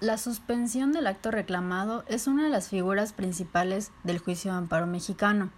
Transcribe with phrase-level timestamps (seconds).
[0.00, 4.86] La suspensión del acto reclamado es una de las figuras principales del juicio de amparo
[4.86, 5.50] mexicano,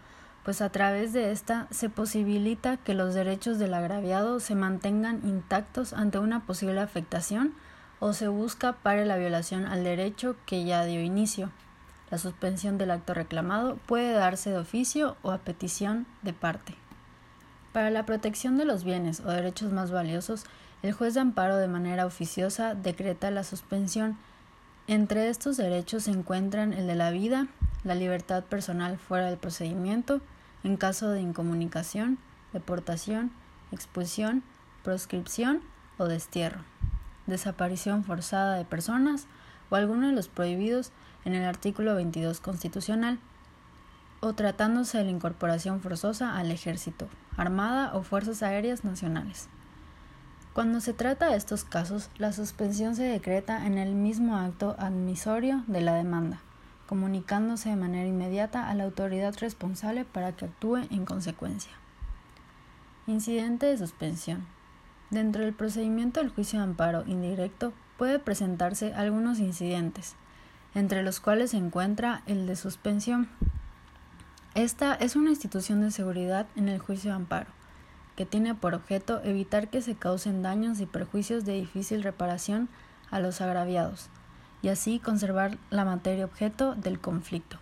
[0.44, 5.92] pues a través de esta se posibilita que los derechos del agraviado se mantengan intactos
[5.92, 7.54] ante una posible afectación
[8.00, 11.52] o se busca para la violación al derecho que ya dio inicio.
[12.10, 16.74] La suspensión del acto reclamado puede darse de oficio o a petición de parte.
[17.72, 20.46] Para la protección de los bienes o derechos más valiosos,
[20.82, 24.18] el juez de amparo de manera oficiosa decreta la suspensión.
[24.92, 27.46] Entre estos derechos se encuentran el de la vida,
[27.82, 30.20] la libertad personal fuera del procedimiento,
[30.64, 32.18] en caso de incomunicación,
[32.52, 33.30] deportación,
[33.70, 34.42] expulsión,
[34.84, 35.62] proscripción
[35.96, 36.60] o destierro,
[37.26, 39.28] desaparición forzada de personas
[39.70, 40.92] o alguno de los prohibidos
[41.24, 43.18] en el artículo 22 constitucional,
[44.20, 49.48] o tratándose de la incorporación forzosa al ejército, armada o fuerzas aéreas nacionales.
[50.52, 55.64] Cuando se trata de estos casos, la suspensión se decreta en el mismo acto admisorio
[55.66, 56.42] de la demanda,
[56.86, 61.72] comunicándose de manera inmediata a la autoridad responsable para que actúe en consecuencia.
[63.06, 64.44] Incidente de suspensión.
[65.08, 70.16] Dentro del procedimiento del juicio de amparo indirecto puede presentarse algunos incidentes,
[70.74, 73.30] entre los cuales se encuentra el de suspensión.
[74.54, 77.61] Esta es una institución de seguridad en el juicio de amparo
[78.16, 82.68] que tiene por objeto evitar que se causen daños y perjuicios de difícil reparación
[83.10, 84.08] a los agraviados,
[84.62, 87.58] y así conservar la materia objeto del conflicto,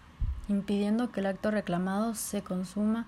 [0.49, 3.07] impidiendo que el acto reclamado se consuma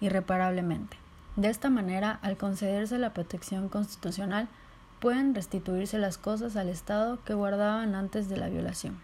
[0.00, 0.96] irreparablemente.
[1.36, 4.48] De esta manera, al concederse la protección constitucional,
[5.00, 9.00] pueden restituirse las cosas al Estado que guardaban antes de la violación.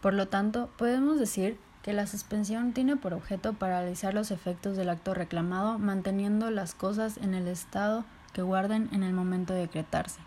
[0.00, 4.88] Por lo tanto, podemos decir que la suspensión tiene por objeto paralizar los efectos del
[4.88, 10.20] acto reclamado manteniendo las cosas en el estado que guarden en el momento de decretarse.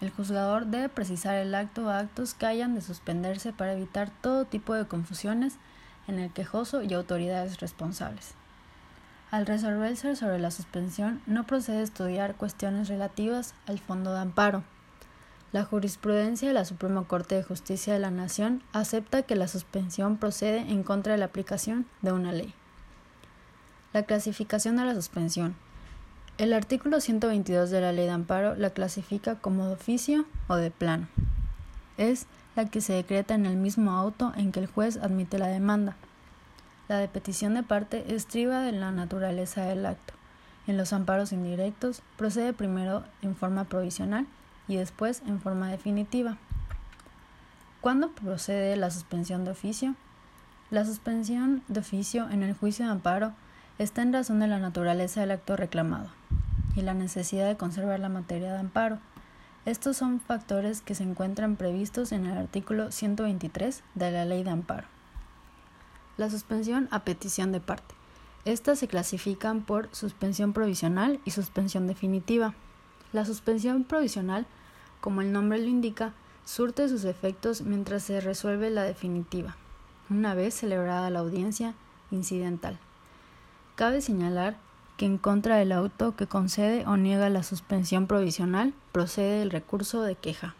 [0.00, 4.44] El juzgador debe precisar el acto o actos que hayan de suspenderse para evitar todo
[4.44, 5.58] tipo de confusiones
[6.08, 8.34] en el quejoso y autoridades responsables.
[9.30, 14.64] Al resolverse sobre la suspensión, no procede a estudiar cuestiones relativas al fondo de amparo,
[15.52, 20.16] la jurisprudencia de la Suprema Corte de Justicia de la Nación acepta que la suspensión
[20.16, 22.54] procede en contra de la aplicación de una ley.
[23.92, 25.54] La clasificación de la suspensión.
[26.38, 30.70] El artículo 122 de la Ley de Amparo la clasifica como de oficio o de
[30.70, 31.06] plano.
[31.98, 32.24] Es
[32.56, 35.96] la que se decreta en el mismo auto en que el juez admite la demanda.
[36.88, 40.14] La de petición de parte estriba de la naturaleza del acto.
[40.66, 44.26] En los amparos indirectos procede primero en forma provisional
[44.72, 46.38] y después en forma definitiva.
[47.82, 49.94] ¿Cuándo procede la suspensión de oficio?
[50.70, 53.34] La suspensión de oficio en el juicio de amparo
[53.78, 56.08] está en razón de la naturaleza del acto reclamado
[56.74, 58.98] y la necesidad de conservar la materia de amparo.
[59.66, 64.50] Estos son factores que se encuentran previstos en el artículo 123 de la Ley de
[64.50, 64.86] Amparo.
[66.16, 67.94] La suspensión a petición de parte.
[68.46, 72.54] Estas se clasifican por suspensión provisional y suspensión definitiva.
[73.12, 74.46] La suspensión provisional,
[75.02, 76.14] como el nombre lo indica,
[76.44, 79.56] surte sus efectos mientras se resuelve la definitiva,
[80.08, 81.74] una vez celebrada la audiencia
[82.12, 82.78] incidental.
[83.74, 84.56] Cabe señalar
[84.96, 90.02] que en contra del auto que concede o niega la suspensión provisional procede el recurso
[90.02, 90.54] de queja.